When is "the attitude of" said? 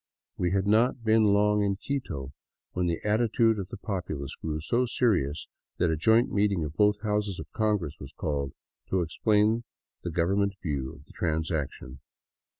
2.87-3.67